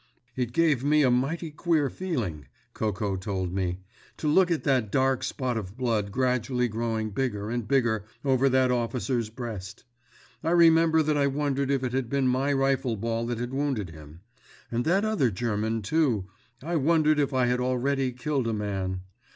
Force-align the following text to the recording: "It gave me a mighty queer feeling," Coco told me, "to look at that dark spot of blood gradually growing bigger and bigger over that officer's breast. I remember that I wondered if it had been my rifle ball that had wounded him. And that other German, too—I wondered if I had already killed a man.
"It 0.35 0.51
gave 0.51 0.83
me 0.83 1.03
a 1.03 1.11
mighty 1.11 1.51
queer 1.51 1.87
feeling," 1.87 2.47
Coco 2.73 3.15
told 3.15 3.53
me, 3.53 3.81
"to 4.17 4.27
look 4.27 4.49
at 4.49 4.63
that 4.63 4.91
dark 4.91 5.23
spot 5.23 5.57
of 5.57 5.77
blood 5.77 6.11
gradually 6.11 6.67
growing 6.67 7.11
bigger 7.11 7.51
and 7.51 7.67
bigger 7.67 8.05
over 8.25 8.49
that 8.49 8.71
officer's 8.71 9.29
breast. 9.29 9.83
I 10.43 10.49
remember 10.53 11.03
that 11.03 11.17
I 11.17 11.27
wondered 11.27 11.69
if 11.69 11.83
it 11.83 11.93
had 11.93 12.09
been 12.09 12.27
my 12.27 12.51
rifle 12.51 12.95
ball 12.97 13.27
that 13.27 13.37
had 13.37 13.53
wounded 13.53 13.91
him. 13.91 14.21
And 14.71 14.85
that 14.85 15.05
other 15.05 15.29
German, 15.29 15.83
too—I 15.83 16.77
wondered 16.77 17.19
if 17.19 17.31
I 17.31 17.45
had 17.45 17.59
already 17.59 18.11
killed 18.11 18.47
a 18.47 18.53
man. 18.53 19.01